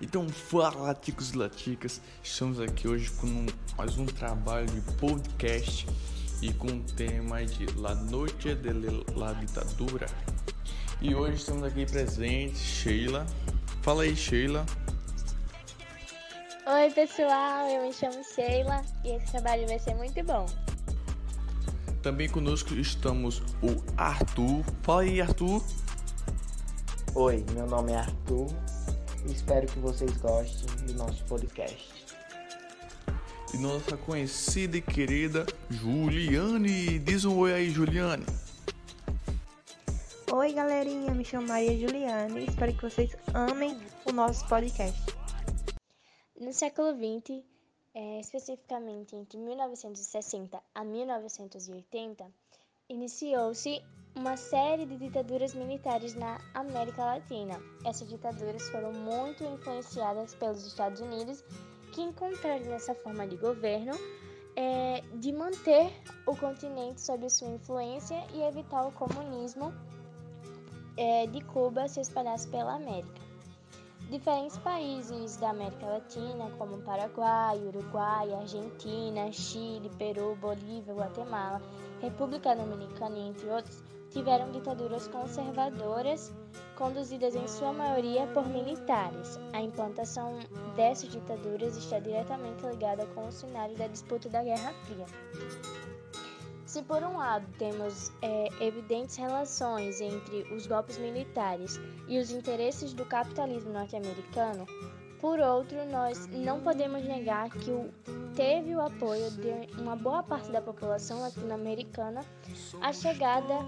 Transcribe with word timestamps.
Então 0.00 0.28
fala 0.28 0.94
ticos 0.94 1.30
e 1.30 1.38
laticas, 1.38 2.02
estamos 2.22 2.60
aqui 2.60 2.86
hoje 2.86 3.10
com 3.12 3.26
um, 3.26 3.46
mais 3.78 3.96
um 3.96 4.04
trabalho 4.04 4.66
de 4.66 4.80
podcast 4.96 5.86
e 6.42 6.52
com 6.52 6.66
o 6.66 6.80
tema 6.82 7.42
de 7.46 7.64
La 7.78 7.94
Noite 7.94 8.54
de 8.54 8.72
la 9.14 9.32
Ditadura. 9.32 10.06
E 11.00 11.14
hoje 11.14 11.36
estamos 11.36 11.62
aqui 11.64 11.86
presentes, 11.86 12.58
Sheila. 12.58 13.24
Fala 13.80 14.02
aí, 14.02 14.14
Sheila. 14.14 14.66
Oi 16.66 16.90
pessoal, 16.90 17.66
eu 17.68 17.86
me 17.86 17.92
chamo 17.92 18.22
Sheila 18.22 18.84
e 19.02 19.12
esse 19.12 19.32
trabalho 19.32 19.66
vai 19.66 19.78
ser 19.78 19.94
muito 19.94 20.22
bom. 20.24 20.44
Também 22.02 22.28
conosco 22.28 22.74
estamos 22.74 23.40
o 23.62 23.82
Arthur. 23.96 24.62
Fala 24.82 25.02
aí, 25.02 25.22
Arthur. 25.22 25.62
Oi, 27.14 27.46
meu 27.54 27.66
nome 27.66 27.92
é 27.92 27.96
Arthur 27.96 28.75
espero 29.32 29.66
que 29.66 29.78
vocês 29.78 30.16
gostem 30.18 30.66
do 30.86 30.94
nosso 30.94 31.24
podcast. 31.24 32.06
E 33.54 33.58
nossa 33.58 33.96
conhecida 33.96 34.76
e 34.76 34.82
querida 34.82 35.46
Juliane. 35.70 36.98
Diz 36.98 37.24
um 37.24 37.38
oi 37.38 37.54
aí, 37.54 37.70
Juliane. 37.70 38.26
Oi, 40.32 40.52
galerinha, 40.52 41.14
me 41.14 41.24
chamo 41.24 41.48
Maria 41.48 41.78
Juliane 41.78 42.40
e 42.40 42.46
espero 42.46 42.74
que 42.74 42.82
vocês 42.82 43.16
amem 43.32 43.78
o 44.04 44.12
nosso 44.12 44.46
podcast. 44.48 45.00
No 46.38 46.52
século 46.52 46.92
XX, 46.92 47.42
é, 47.94 48.20
especificamente 48.20 49.16
entre 49.16 49.38
1960 49.38 50.62
a 50.74 50.84
1980, 50.84 52.26
iniciou-se 52.88 53.82
uma 54.16 54.36
série 54.36 54.86
de 54.86 54.96
ditaduras 54.96 55.54
militares 55.54 56.14
na 56.14 56.40
América 56.54 57.04
Latina. 57.04 57.60
Essas 57.84 58.08
ditaduras 58.08 58.68
foram 58.70 58.90
muito 58.92 59.44
influenciadas 59.44 60.34
pelos 60.34 60.66
Estados 60.66 61.00
Unidos, 61.02 61.44
que 61.92 62.00
encontraram 62.00 62.64
nessa 62.64 62.94
forma 62.94 63.26
de 63.26 63.36
governo 63.36 63.92
é, 64.56 65.02
de 65.14 65.32
manter 65.32 65.92
o 66.26 66.34
continente 66.34 67.02
sob 67.02 67.28
sua 67.28 67.48
influência 67.48 68.26
e 68.32 68.42
evitar 68.42 68.86
o 68.86 68.92
comunismo 68.92 69.72
é, 70.96 71.26
de 71.26 71.42
Cuba 71.44 71.86
se 71.86 72.00
espalhasse 72.00 72.48
pela 72.48 72.74
América. 72.74 73.26
Diferentes 74.10 74.56
países 74.58 75.36
da 75.36 75.50
América 75.50 75.84
Latina, 75.84 76.48
como 76.56 76.78
Paraguai, 76.82 77.58
Uruguai, 77.58 78.32
Argentina, 78.32 79.30
Chile, 79.32 79.90
Peru, 79.98 80.36
Bolívia, 80.36 80.94
Guatemala, 80.94 81.60
República 82.00 82.54
Dominicana 82.54 83.18
entre 83.18 83.48
outros, 83.48 83.82
tiveram 84.16 84.50
ditaduras 84.50 85.06
conservadoras 85.08 86.32
conduzidas 86.74 87.34
em 87.34 87.46
sua 87.46 87.70
maioria 87.70 88.26
por 88.28 88.48
militares. 88.48 89.38
A 89.52 89.60
implantação 89.60 90.38
dessas 90.74 91.10
ditaduras 91.10 91.76
está 91.76 91.98
diretamente 91.98 92.64
ligada 92.64 93.04
com 93.08 93.28
o 93.28 93.32
cenário 93.32 93.76
da 93.76 93.86
disputa 93.86 94.26
da 94.30 94.42
Guerra 94.42 94.72
Fria. 94.84 95.04
Se 96.64 96.82
por 96.82 97.02
um 97.02 97.18
lado 97.18 97.46
temos 97.58 98.10
é, 98.22 98.48
evidentes 98.58 99.16
relações 99.16 100.00
entre 100.00 100.44
os 100.54 100.66
golpes 100.66 100.96
militares 100.96 101.78
e 102.08 102.18
os 102.18 102.30
interesses 102.30 102.94
do 102.94 103.04
capitalismo 103.04 103.70
norte-americano, 103.70 104.66
por 105.26 105.40
outro, 105.40 105.84
nós 105.90 106.28
não 106.28 106.60
podemos 106.60 107.04
negar 107.04 107.50
que 107.50 107.68
o, 107.68 107.92
teve 108.36 108.76
o 108.76 108.80
apoio 108.80 109.28
de 109.32 109.80
uma 109.82 109.96
boa 109.96 110.22
parte 110.22 110.52
da 110.52 110.62
população 110.62 111.20
latino-americana 111.20 112.24
a 112.80 112.92
chegada 112.92 113.58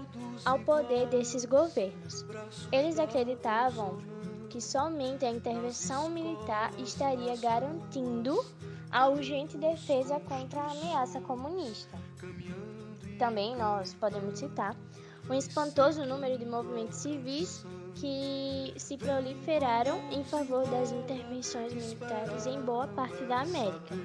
ao 0.45 0.57
poder 0.59 1.07
desses 1.09 1.43
governos. 1.43 2.25
Eles 2.71 2.97
acreditavam 2.97 3.97
que 4.49 4.61
somente 4.61 5.25
a 5.25 5.31
intervenção 5.31 6.09
militar 6.09 6.71
estaria 6.79 7.35
garantindo 7.35 8.41
a 8.89 9.09
urgente 9.09 9.57
defesa 9.57 10.17
contra 10.21 10.61
a 10.61 10.71
ameaça 10.71 11.19
comunista. 11.19 11.97
Também 13.17 13.53
nós 13.57 13.93
podemos 13.93 14.39
citar 14.39 14.77
um 15.29 15.33
espantoso 15.33 16.05
número 16.05 16.37
de 16.37 16.45
movimentos 16.45 16.97
civis 16.97 17.65
que 17.95 18.73
se 18.77 18.97
proliferaram 18.97 19.99
em 20.11 20.23
favor 20.23 20.67
das 20.67 20.91
intervenções 20.91 21.73
militares 21.73 22.45
em 22.45 22.61
boa 22.61 22.87
parte 22.87 23.23
da 23.25 23.41
América. 23.41 23.95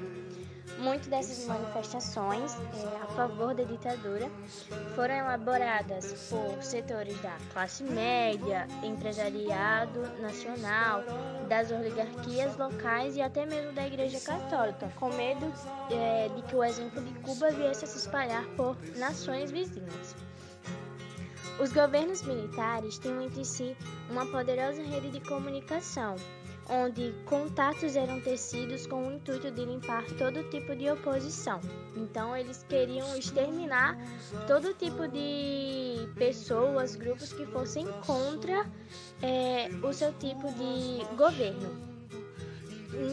Muitas 0.78 1.06
dessas 1.06 1.46
manifestações 1.46 2.54
é, 2.54 3.02
a 3.02 3.06
favor 3.14 3.54
da 3.54 3.62
ditadura 3.62 4.30
foram 4.94 5.14
elaboradas 5.14 6.28
por 6.28 6.62
setores 6.62 7.20
da 7.22 7.36
classe 7.52 7.84
média, 7.84 8.66
empresariado 8.82 10.00
nacional, 10.20 11.02
das 11.48 11.70
oligarquias 11.70 12.56
locais 12.56 13.16
e 13.16 13.22
até 13.22 13.46
mesmo 13.46 13.72
da 13.72 13.86
Igreja 13.86 14.18
Católica, 14.20 14.90
com 14.96 15.10
medo 15.14 15.52
é, 15.90 16.28
de 16.28 16.42
que 16.42 16.56
o 16.56 16.64
exemplo 16.64 17.00
de 17.02 17.12
Cuba 17.20 17.50
viesse 17.50 17.84
a 17.84 17.88
se 17.88 17.98
espalhar 17.98 18.44
por 18.56 18.76
nações 18.96 19.50
vizinhas. 19.50 20.16
Os 21.58 21.72
governos 21.72 22.22
militares 22.22 22.98
tinham 22.98 23.22
entre 23.22 23.44
si 23.44 23.76
uma 24.10 24.26
poderosa 24.26 24.82
rede 24.82 25.10
de 25.10 25.20
comunicação, 25.20 26.16
onde 26.68 27.14
contatos 27.26 27.94
eram 27.94 28.20
tecidos 28.20 28.88
com 28.88 29.06
o 29.06 29.12
intuito 29.12 29.52
de 29.52 29.64
limpar 29.64 30.04
todo 30.18 30.42
tipo 30.50 30.74
de 30.74 30.90
oposição. 30.90 31.60
Então, 31.96 32.36
eles 32.36 32.64
queriam 32.68 33.16
exterminar 33.16 33.96
todo 34.48 34.74
tipo 34.74 35.06
de 35.06 36.08
pessoas, 36.16 36.96
grupos 36.96 37.32
que 37.32 37.46
fossem 37.46 37.86
contra 38.04 38.68
é, 39.22 39.68
o 39.80 39.92
seu 39.92 40.12
tipo 40.14 40.48
de 40.54 41.16
governo. 41.16 41.94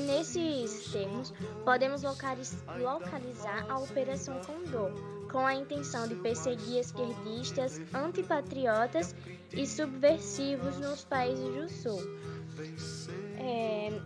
Nesses 0.08 0.92
termos, 0.92 1.34
podemos 1.64 2.02
localizar 2.04 3.66
a 3.70 3.80
Operação 3.80 4.40
Condor, 4.42 4.92
com 5.32 5.46
a 5.46 5.56
intenção 5.56 6.08
de 6.08 6.16
perseguir 6.16 6.80
esquerdistas, 6.80 7.80
antipatriotas 7.94 9.16
e 9.54 9.66
subversivos 9.66 10.78
nos 10.78 11.04
países 11.04 11.46
do 11.54 11.70
Sul. 11.70 12.02
É, 13.38 14.00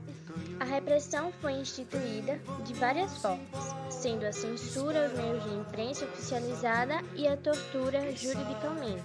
a 0.60 0.64
repressão 0.64 1.32
foi 1.42 1.54
instituída 1.54 2.40
de 2.64 2.74
várias 2.76 3.18
formas, 3.18 3.76
sendo 3.90 4.26
a 4.26 4.32
censura 4.32 5.06
aos 5.06 5.14
meios 5.14 5.44
de 5.44 5.56
imprensa 5.56 6.06
oficializada 6.06 7.02
e 7.16 7.28
a 7.28 7.36
tortura 7.36 8.16
juridicamente. 8.16 9.04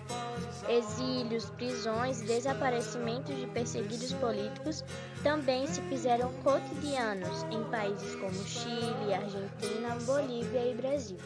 Exílios, 0.69 1.51
prisões 1.51 2.21
e 2.21 2.27
desaparecimentos 2.27 3.35
de 3.37 3.47
perseguidos 3.49 4.13
políticos 4.15 4.85
também 5.23 5.67
se 5.67 5.81
fizeram 5.83 6.33
cotidianos 6.45 7.43
em 7.51 7.65
países 7.71 8.15
como 8.17 8.35
Chile, 8.45 9.15
Argentina, 9.15 9.97
Bolívia 10.05 10.71
e 10.71 10.75
Brasil. 10.75 11.19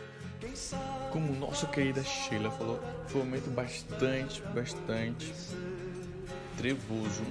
Como 1.11 1.33
nossa 1.35 1.67
querida 1.67 2.03
Sheila 2.03 2.51
falou, 2.51 2.81
foi 3.07 3.23
um 3.23 3.25
momento 3.25 3.51
bastante, 3.51 4.43
bastante 4.55 5.33
trevoso. 6.57 7.23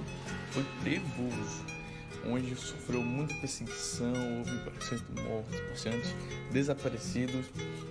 Foi 0.50 0.64
trevoso 0.82 1.64
onde 2.26 2.56
sofreu 2.56 3.02
muita 3.02 3.34
perseguição, 3.34 4.14
houve 4.38 4.56
bastante 4.70 5.04
mortos, 5.22 5.60
bastante 5.70 6.16
desaparecidos. 6.50 7.44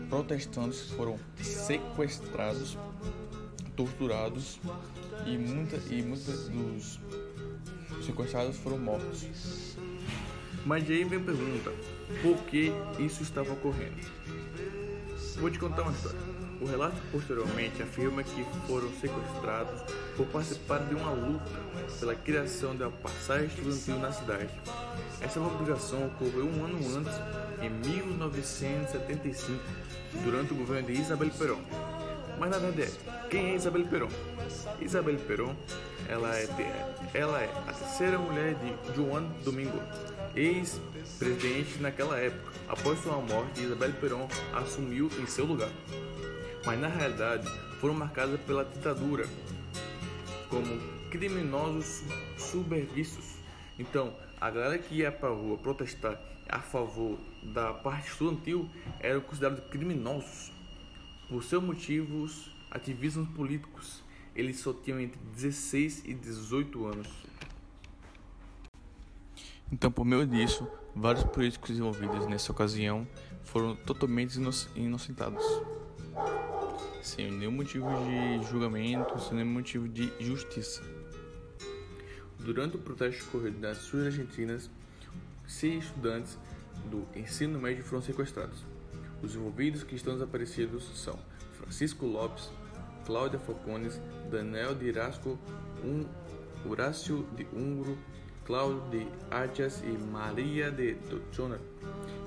protestantes 0.09 0.89
foram 0.91 1.17
sequestrados, 1.41 2.77
torturados 3.75 4.59
e 5.25 5.35
muitos 5.37 5.91
e 5.91 6.01
muitos 6.01 6.47
dos 6.49 6.99
sequestrados 8.05 8.57
foram 8.57 8.77
mortos. 8.77 9.25
Mas 10.65 10.89
aí 10.89 11.03
vem 11.03 11.19
a 11.19 11.23
pergunta: 11.23 11.71
por 12.21 12.37
que 12.45 12.71
isso 12.99 13.23
estava 13.23 13.51
ocorrendo? 13.51 13.95
Vou 15.37 15.49
te 15.49 15.59
contar 15.59 15.81
uma 15.83 15.91
história. 15.91 16.19
O 16.61 16.65
relato 16.65 16.95
posteriormente 17.11 17.81
afirma 17.83 18.23
que 18.23 18.45
foram 18.67 18.89
sequestrados 18.93 19.81
por 20.15 20.25
participar 20.27 20.79
de 20.85 20.95
uma 20.95 21.11
luta 21.11 21.51
pela 21.99 22.15
criação 22.15 22.73
uma 22.73 22.89
passagem 22.89 23.47
estudantil 23.47 23.99
na 23.99 24.13
cidade. 24.13 24.49
Essa 25.19 25.41
mobilização 25.41 26.05
ocorreu 26.07 26.45
um 26.45 26.63
ano 26.63 26.77
antes, 26.97 27.13
em 27.61 27.69
1975, 27.69 29.59
durante 30.23 30.53
o 30.53 30.55
governo 30.55 30.87
de 30.87 30.93
Isabel 30.93 31.31
Perón. 31.31 31.61
Mas 32.39 32.49
na 32.49 32.59
verdade, 32.59 32.93
quem 33.29 33.51
é 33.51 33.55
Isabel 33.55 33.85
Perón? 33.85 34.09
Isabel 34.79 35.17
Perón, 35.27 35.55
ela 36.07 36.37
é, 36.37 36.47
ela 37.13 37.41
é 37.41 37.51
a 37.67 37.73
terceira 37.73 38.17
mulher 38.17 38.55
de 38.55 38.95
Juan 38.95 39.23
Domingo, 39.43 39.79
ex-presidente 40.35 41.79
naquela 41.79 42.17
época. 42.17 42.51
Após 42.67 42.99
sua 42.99 43.17
morte, 43.21 43.61
Isabel 43.61 43.93
Perón 43.93 44.27
assumiu 44.53 45.09
em 45.19 45.25
seu 45.25 45.45
lugar. 45.45 45.69
Mas 46.65 46.79
na 46.79 46.87
realidade, 46.87 47.47
foram 47.79 47.93
marcadas 47.93 48.39
pela 48.41 48.63
ditadura 48.63 49.27
como 50.49 50.79
criminosos 51.09 52.03
subversivos 52.37 53.35
Então, 53.77 54.13
a 54.39 54.49
galera 54.49 54.77
que 54.77 54.95
ia 54.95 55.11
pra 55.11 55.29
rua 55.29 55.57
protestar 55.57 56.19
a 56.47 56.59
favor 56.59 57.17
da 57.41 57.73
parte 57.73 58.09
estudantil 58.09 58.69
eram 58.99 59.21
considerados 59.21 59.63
criminosos 59.69 60.51
por 61.27 61.43
seus 61.43 61.63
motivos, 61.63 62.51
ativismos 62.69 63.27
políticos. 63.29 64.02
Eles 64.35 64.59
só 64.59 64.73
tinham 64.73 64.99
entre 64.99 65.19
16 65.35 66.05
e 66.05 66.13
18 66.13 66.85
anos. 66.85 67.07
Então, 69.71 69.91
por 69.91 70.05
meio 70.05 70.25
disso, 70.25 70.67
vários 70.95 71.23
políticos 71.23 71.71
envolvidos 71.71 72.27
nessa 72.27 72.51
ocasião 72.51 73.07
foram 73.43 73.75
totalmente 73.75 74.39
inocentados, 74.75 75.43
sem 77.01 77.31
nenhum 77.31 77.51
motivo 77.51 77.87
de 78.05 78.47
julgamento, 78.49 79.19
sem 79.19 79.37
nenhum 79.37 79.51
motivo 79.53 79.87
de 79.87 80.11
justiça. 80.19 80.83
Durante 82.39 82.75
o 82.75 82.79
protesto 82.79 83.25
ocorrido 83.27 83.59
nas 83.59 83.77
suas 83.77 84.05
argentinas, 84.07 84.69
seis 85.47 85.85
estudantes 85.85 86.37
do 86.89 87.07
ensino 87.17 87.59
médio 87.59 87.83
foram 87.83 88.01
sequestrados. 88.01 88.65
Os 89.21 89.35
envolvidos 89.35 89.83
que 89.83 89.95
estão 89.95 90.13
desaparecidos 90.13 90.83
são 90.99 91.17
Francisco 91.53 92.05
Lopes, 92.05 92.51
Cláudia 93.05 93.39
Falcones, 93.39 93.99
Daniel 94.29 94.75
de 94.75 94.85
Irasco, 94.85 95.37
um, 95.83 96.05
Horácio 96.69 97.25
de 97.35 97.47
Ungro, 97.53 97.97
Cláudio 98.45 98.81
de 98.89 99.07
Arias 99.29 99.81
e 99.83 99.91
Maria 99.91 100.71
de 100.71 100.95
Tocona. 100.95 101.59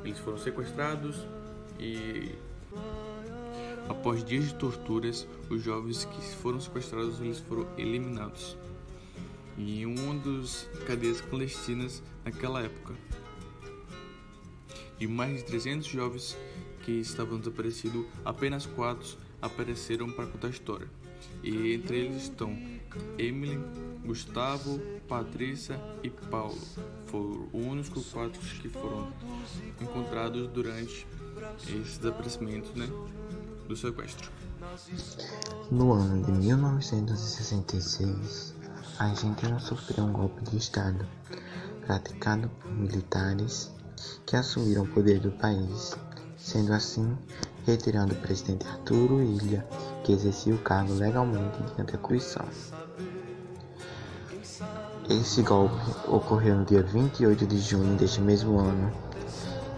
Eles 0.05 0.19
foram 0.19 0.39
sequestrados 0.39 1.27
e 1.79 2.35
após 3.89 4.25
dias 4.25 4.49
de 4.49 4.55
torturas, 4.55 5.27
os 5.51 5.63
jovens 5.63 6.05
que 6.05 6.21
foram 6.37 6.61
sequestrados 6.61 7.21
eles 7.21 7.41
foram 7.41 7.67
eliminados 7.77 8.57
em 9.59 9.87
uma 9.87 10.15
das 10.15 10.69
cadeias 10.87 11.21
clandestinas 11.21 12.03
naquela 12.25 12.63
época. 12.63 12.95
De 14.99 15.07
mais 15.07 15.39
de 15.39 15.45
300 15.45 15.87
jovens 15.87 16.37
que 16.85 16.93
estavam 16.93 17.39
desaparecidos, 17.39 18.07
apenas 18.25 18.67
quatro 18.67 19.19
apareceram 19.41 20.11
para 20.11 20.27
contar 20.27 20.49
a 20.49 20.51
história. 20.51 20.89
E 21.43 21.73
entre 21.75 21.99
eles 21.99 22.25
estão 22.25 22.55
Emily, 23.19 23.59
Gustavo, 24.05 24.79
Patrícia 25.09 25.81
e 26.03 26.11
Paulo. 26.11 26.59
Foram 27.07 27.49
os 27.53 27.67
únicos 27.67 28.13
quatro 28.13 28.39
que 28.41 28.69
foram 28.69 29.11
encontrados 29.81 30.49
durante 30.49 31.07
esse 31.63 31.99
desaparecimento 31.99 32.79
né, 32.79 32.87
do 33.69 33.77
sequestro. 33.77 34.31
No 35.71 35.93
ano 35.93 36.25
de 36.25 36.33
1966, 36.33 38.55
a 38.99 39.05
Argentina 39.07 39.61
sofreu 39.61 40.05
um 40.05 40.13
golpe 40.13 40.43
de 40.51 40.57
Estado 40.57 41.07
praticado 41.87 42.51
por 42.61 42.73
militares 42.73 43.71
que 44.25 44.37
assumiram 44.37 44.83
o 44.83 44.89
poder 44.89 45.21
do 45.21 45.31
país, 45.33 45.97
sendo 46.37 46.73
assim 46.73 47.17
retirando 47.67 48.15
o 48.15 48.17
presidente 48.19 48.67
Arturo 48.67 49.21
Ilha, 49.21 49.67
que 50.05 50.13
exercia 50.13 50.55
o 50.55 50.59
cargo 50.59 50.95
legalmente 50.95 51.59
diante 51.75 51.93
da 51.93 51.99
Constituição. 51.99 52.47
Esse 55.11 55.43
golpe 55.43 55.75
ocorreu 56.09 56.57
no 56.57 56.65
dia 56.65 56.83
28 56.83 57.47
de 57.47 57.59
junho 57.59 57.97
deste 57.97 58.21
mesmo 58.21 58.59
ano, 58.59 58.93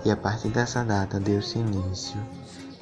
e 0.05 0.11
a 0.11 0.17
partir 0.17 0.49
dessa 0.49 0.85
data 0.85 1.19
deu-se 1.19 1.58
início, 1.58 2.19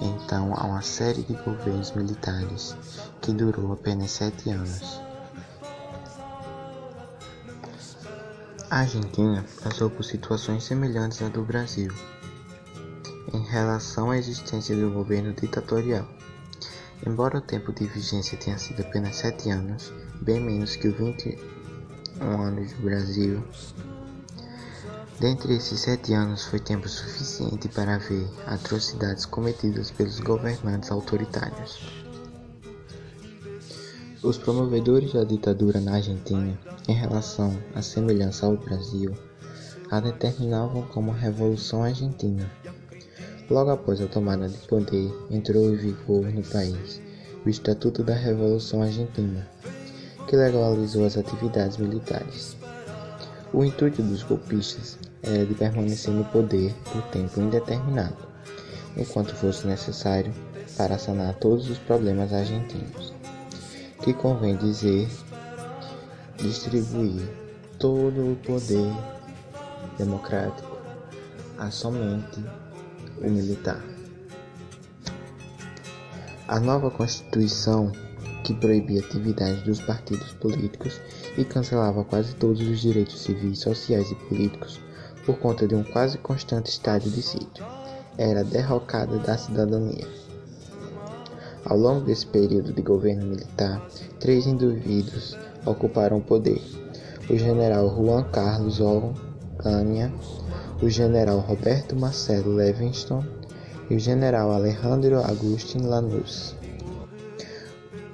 então, 0.01 0.53
a 0.55 0.65
uma 0.65 0.83
série 0.83 1.23
de 1.23 1.33
governos 1.35 1.93
militares 1.93 2.77
que 3.21 3.33
durou 3.33 3.73
apenas 3.73 4.11
sete 4.11 4.51
anos. 4.51 5.01
A 8.69 8.81
Argentina 8.81 9.45
passou 9.63 9.89
por 9.89 10.05
situações 10.05 10.65
semelhantes 10.65 11.23
à 11.23 11.29
do 11.29 11.43
Brasil 11.43 11.91
em 13.37 13.43
relação 13.43 14.11
à 14.11 14.17
existência 14.17 14.75
do 14.75 14.91
governo 14.91 15.35
ditatorial. 15.35 16.09
Embora 17.07 17.39
o 17.39 17.43
tempo 17.43 17.73
de 17.73 17.87
vigência 17.87 18.39
tenha 18.39 18.57
sido 18.57 18.81
apenas 18.81 19.17
sete 19.17 19.51
anos, 19.51 19.93
bem 20.23 20.41
menos 20.41 20.77
que 20.77 20.89
os 20.89 20.97
21 20.97 21.37
anos 22.23 22.73
do 22.73 22.83
Brasil, 22.83 23.45
dentre 25.21 25.55
esses 25.55 25.81
sete 25.81 26.15
anos 26.15 26.47
foi 26.47 26.59
tempo 26.59 26.89
suficiente 26.89 27.69
para 27.69 27.99
ver 27.99 28.27
atrocidades 28.47 29.27
cometidas 29.27 29.91
pelos 29.91 30.19
governantes 30.21 30.91
autoritários. 30.91 31.79
Os 34.23 34.39
promovedores 34.39 35.13
da 35.13 35.25
ditadura 35.25 35.79
na 35.79 35.97
Argentina, 35.97 36.59
em 36.89 36.95
relação 36.95 37.57
à 37.75 37.83
semelhança 37.83 38.47
ao 38.47 38.57
Brasil, 38.57 39.15
a 39.91 40.01
determinavam 40.01 40.83
como 40.83 41.13
a 41.13 41.15
Revolução 41.15 41.83
Argentina. 41.83 42.51
Logo 43.49 43.71
após 43.71 44.01
a 44.01 44.07
tomada 44.07 44.49
de 44.49 44.59
poder, 44.67 45.13
entrou 45.31 45.71
em 45.71 45.77
vigor 45.77 46.25
no 46.33 46.43
país 46.43 47.01
o 47.45 47.49
Estatuto 47.49 48.03
da 48.03 48.15
Revolução 48.15 48.83
Argentina, 48.83 49.49
que 50.27 50.35
legalizou 50.35 51.07
as 51.07 51.17
atividades 51.17 51.77
militares. 51.77 52.57
O 53.53 53.65
intuito 53.65 54.03
dos 54.03 54.25
golpistas 54.25 54.99
era 55.23 55.47
de 55.47 55.55
permanecer 55.55 56.13
no 56.13 56.25
poder 56.25 56.75
por 56.93 57.03
tempo 57.05 57.41
indeterminado, 57.41 58.17
enquanto 58.97 59.35
fosse 59.37 59.67
necessário 59.67 60.33
para 60.77 60.99
sanar 60.99 61.35
todos 61.35 61.71
os 61.71 61.79
problemas 61.79 62.33
argentinos 62.33 63.15
que 64.03 64.13
convém 64.13 64.57
dizer 64.57 65.09
distribuir 66.37 67.29
todo 67.79 68.33
o 68.33 68.37
poder 68.37 68.93
democrático 69.99 70.77
a 71.59 71.71
somente 71.71 72.41
o 73.21 73.31
militar. 73.31 73.83
A 76.49 76.61
nova 76.61 76.91
Constituição, 76.91 77.91
que 78.45 78.55
proibia 78.55 79.01
atividades 79.01 79.63
dos 79.63 79.81
partidos 79.81 80.33
políticos 80.35 81.01
e 81.37 81.45
cancelava 81.45 82.05
quase 82.05 82.35
todos 82.37 82.61
os 82.61 82.81
direitos 82.81 83.21
civis, 83.21 83.59
sociais 83.61 84.11
e 84.11 84.15
políticos 84.15 84.81
por 85.25 85.39
conta 85.39 85.67
de 85.67 85.75
um 85.75 85.83
quase 85.83 86.17
constante 86.19 86.71
estado 86.71 87.11
de 87.11 87.21
sítio, 87.21 87.67
era 88.17 88.45
derrocada 88.45 89.19
da 89.19 89.37
cidadania. 89.37 90.07
Ao 91.65 91.77
longo 91.77 92.03
desse 92.03 92.27
período 92.29 92.73
de 92.73 92.81
governo 92.81 93.27
militar, 93.27 93.85
três 94.21 94.47
indivíduos 94.47 95.37
ocuparam 95.65 96.19
o 96.19 96.23
poder: 96.23 96.63
o 97.29 97.37
general 97.37 97.89
Juan 97.91 98.23
Carlos 98.31 98.81
Onganía, 98.81 100.13
o 100.83 100.91
general 100.91 101.39
Roberto 101.41 101.97
Marcelo 101.97 102.55
Levingston 102.55 103.25
e 103.89 103.95
o 103.97 103.99
general 103.99 104.53
Alejandro 104.53 105.21
Agustín 105.21 105.87
Lanús. 105.87 106.55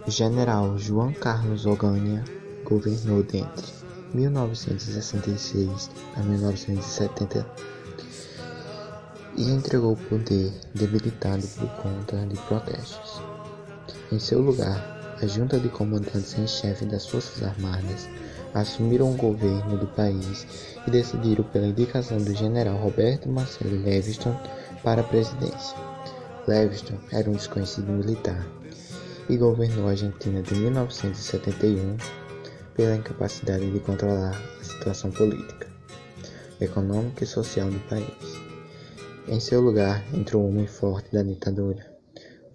O 0.07 0.11
general 0.11 0.79
João 0.79 1.13
Carlos 1.13 1.67
Onganía 1.67 2.25
governou 2.65 3.23
dentre 3.25 3.67
1966 4.15 5.91
a 6.17 6.23
1970 6.23 7.47
e 9.37 9.51
entregou 9.51 9.93
o 9.93 9.97
poder 9.97 10.53
debilitado 10.75 11.47
por 11.59 11.69
conta 11.83 12.27
de 12.27 12.37
protestos. 12.43 13.21
Em 14.13 14.19
seu 14.19 14.41
lugar, 14.41 15.17
a 15.21 15.27
junta 15.27 15.59
de 15.59 15.69
comandantes 15.69 16.39
em 16.39 16.47
chefe 16.47 16.85
das 16.85 17.07
Forças 17.07 17.43
Armadas 17.43 18.09
assumiram 18.55 19.11
o 19.11 19.17
governo 19.17 19.79
do 19.79 19.87
país 19.89 20.47
e 20.87 20.91
decidiram 20.91 21.45
pela 21.45 21.67
indicação 21.67 22.19
do 22.19 22.35
general 22.35 22.77
Roberto 22.77 23.29
Marcelo 23.29 23.83
Leviston 23.83 24.37
para 24.83 25.01
a 25.01 25.05
presidência. 25.05 25.77
Leviston 26.47 26.99
era 27.11 27.31
um 27.31 27.35
desconhecido 27.35 27.91
militar 27.93 28.47
e 29.29 29.37
governou 29.37 29.87
a 29.87 29.91
Argentina 29.91 30.43
de 30.43 30.55
1971 30.55 31.97
pela 32.75 32.97
incapacidade 32.97 33.71
de 33.71 33.81
controlar 33.81 34.37
a 34.61 34.65
situação 34.65 35.11
política, 35.11 35.69
econômica 36.61 37.25
e 37.25 37.27
social 37.27 37.71
do 37.71 37.79
país. 37.89 38.43
Em 39.29 39.39
seu 39.39 39.61
lugar 39.61 40.05
entrou 40.13 40.43
um 40.43 40.49
homem 40.49 40.67
forte 40.67 41.13
da 41.13 41.23
ditadura, 41.23 41.87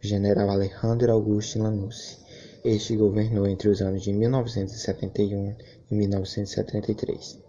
o 0.03 0.05
general 0.05 0.49
Alejandro 0.49 1.11
Augusto 1.11 1.59
Lanussi. 1.59 2.26
Este 2.69 2.97
governou 2.97 3.47
entre 3.47 3.69
os 3.69 3.81
anos 3.81 4.03
de 4.03 4.11
1971 4.11 5.55
e 5.89 5.95
1973. 5.95 7.41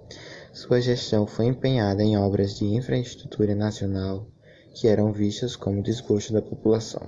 Sua 0.53 0.81
gestão 0.81 1.27
foi 1.27 1.47
empenhada 1.47 2.05
em 2.05 2.17
obras 2.17 2.57
de 2.57 2.65
infraestrutura 2.65 3.53
nacional 3.53 4.29
que 4.73 4.87
eram 4.87 5.13
vistas 5.13 5.57
como 5.57 5.83
desgosto 5.83 6.33
da 6.33 6.41
população. 6.41 7.03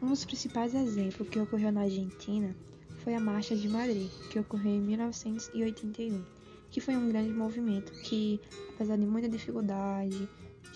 Um 0.00 0.08
dos 0.08 0.24
principais 0.24 0.74
exemplos 0.74 1.28
que 1.28 1.38
ocorreu 1.38 1.70
na 1.70 1.82
Argentina 1.82 2.56
foi 3.04 3.14
a 3.14 3.20
Marcha 3.20 3.54
de 3.54 3.68
Madrid, 3.68 4.08
que 4.30 4.38
ocorreu 4.38 4.72
em 4.72 4.80
1981, 4.80 6.24
que 6.70 6.80
foi 6.80 6.96
um 6.96 7.10
grande 7.10 7.28
movimento 7.28 7.92
que, 8.04 8.40
apesar 8.74 8.96
de 8.96 9.04
muita 9.04 9.28
dificuldade, 9.28 10.26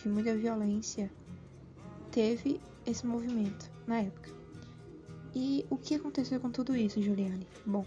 de 0.02 0.08
muita 0.10 0.36
violência, 0.36 1.10
teve 2.10 2.60
esse 2.86 3.06
movimento 3.06 3.70
na 3.86 4.00
época. 4.00 4.30
E 5.34 5.66
o 5.68 5.76
que 5.76 5.94
aconteceu 5.96 6.38
com 6.38 6.50
tudo 6.50 6.76
isso, 6.76 7.02
Juliane? 7.02 7.46
Bom, 7.66 7.84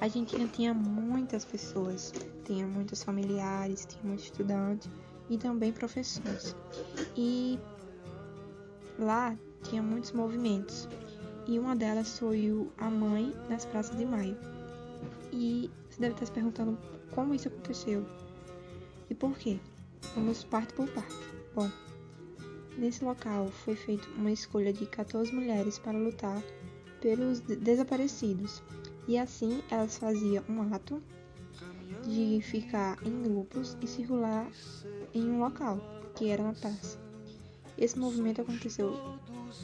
a 0.00 0.04
Argentina 0.04 0.48
tinha 0.48 0.74
muitas 0.74 1.44
pessoas, 1.44 2.12
tinha 2.44 2.66
muitos 2.66 3.02
familiares, 3.02 3.86
tinha 3.86 4.02
muitos 4.02 4.24
estudantes 4.24 4.90
e 5.30 5.38
também 5.38 5.72
professores. 5.72 6.56
E 7.16 7.58
lá 8.98 9.36
tinha 9.62 9.82
muitos 9.82 10.12
movimentos. 10.12 10.88
E 11.46 11.58
uma 11.58 11.74
delas 11.74 12.18
foi 12.18 12.50
o 12.50 12.70
A 12.76 12.90
Mãe 12.90 13.32
nas 13.48 13.64
Praças 13.64 13.96
de 13.96 14.04
Maio. 14.04 14.36
E 15.32 15.70
você 15.88 16.00
deve 16.00 16.14
estar 16.14 16.26
se 16.26 16.32
perguntando 16.32 16.76
como 17.14 17.34
isso 17.34 17.48
aconteceu 17.48 18.04
e 19.10 19.14
por 19.14 19.36
quê. 19.38 19.58
Vamos 20.14 20.44
parte 20.44 20.72
por 20.74 20.88
parte. 20.88 21.14
Bom, 21.54 21.68
nesse 22.78 23.04
local 23.04 23.48
foi 23.48 23.74
feita 23.74 24.08
uma 24.16 24.30
escolha 24.30 24.72
de 24.72 24.86
14 24.86 25.32
mulheres 25.32 25.78
para 25.78 25.98
lutar 25.98 26.42
pelos 27.00 27.40
desaparecidos 27.40 28.62
e 29.06 29.18
assim 29.18 29.62
elas 29.70 29.98
faziam 29.98 30.44
um 30.48 30.72
ato 30.72 31.02
de 32.04 32.40
ficar 32.42 32.98
em 33.04 33.22
grupos 33.22 33.76
e 33.82 33.86
circular 33.86 34.48
em 35.12 35.28
um 35.30 35.40
local, 35.40 35.78
que 36.14 36.28
era 36.28 36.42
na 36.42 36.52
praça. 36.52 36.98
Esse 37.76 37.98
movimento 37.98 38.40
aconteceu 38.40 38.94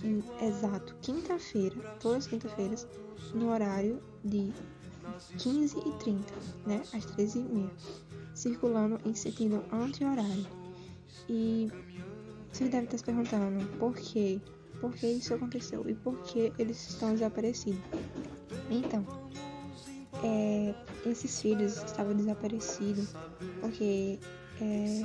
em 0.02 0.22
exato 0.44 0.94
quinta-feira, 1.02 1.76
todas 2.00 2.24
as 2.24 2.26
quinta-feiras, 2.26 2.86
no 3.34 3.50
horário 3.50 4.02
de 4.24 4.52
15 5.38 5.78
e 5.78 5.92
30, 5.98 6.34
né, 6.66 6.82
às 6.92 7.04
13 7.06 7.38
e 7.38 7.42
meia, 7.42 7.70
circulando 8.34 8.98
em 9.04 9.14
sentido 9.14 9.64
anti-horário. 9.72 10.46
E 11.28 11.70
você 12.54 12.68
deve 12.68 12.84
estar 12.84 12.98
se 12.98 13.04
perguntando 13.04 13.66
por 13.78 13.96
quê? 13.96 14.40
Por 14.80 14.94
que 14.94 15.08
isso 15.08 15.34
aconteceu 15.34 15.88
e 15.88 15.94
por 15.94 16.22
que 16.22 16.52
eles 16.56 16.88
estão 16.88 17.10
desaparecidos? 17.10 17.80
Então, 18.70 19.04
é, 20.22 20.72
esses 21.04 21.40
filhos 21.40 21.82
estavam 21.82 22.14
desaparecidos 22.14 23.12
porque 23.60 24.20
é, 24.60 25.02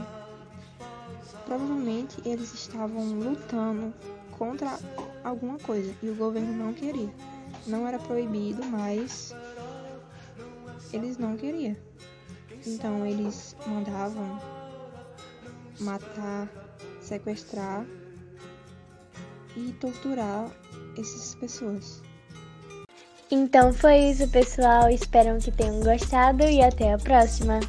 provavelmente 1.46 2.18
eles 2.24 2.54
estavam 2.54 3.18
lutando 3.18 3.96
contra 4.38 4.78
alguma 5.24 5.58
coisa 5.58 5.92
e 6.04 6.10
o 6.10 6.16
governo 6.16 6.54
não 6.54 6.72
queria. 6.72 7.10
Não 7.66 7.88
era 7.88 7.98
proibido, 7.98 8.64
mas 8.66 9.34
eles 10.94 11.18
não 11.18 11.36
queriam. 11.36 11.76
Então 12.68 13.04
eles 13.08 13.56
mandavam 13.66 14.40
matar, 15.80 16.48
sequestrar 17.10 17.86
e 19.58 19.74
torturar 19.74 20.50
essas 20.98 21.36
pessoas. 21.36 22.02
Então 23.32 23.74
foi 23.74 24.12
isso, 24.12 24.28
pessoal. 24.30 24.90
Espero 24.90 25.38
que 25.40 25.52
tenham 25.52 25.82
gostado 25.82 26.44
e 26.44 26.62
até 26.62 26.94
a 26.94 26.98
próxima. 26.98 27.60